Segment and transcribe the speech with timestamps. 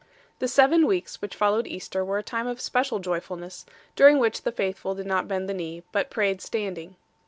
[0.39, 4.51] The seven weeks which followed Easter were a time of special joyfulness, during which the
[4.51, 6.95] faithful did not bend the knee, but prayed standing 8